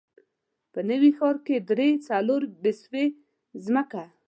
[0.73, 3.05] په نوي ښار کې درې، څلور بسوې
[3.63, 4.03] ځمکه.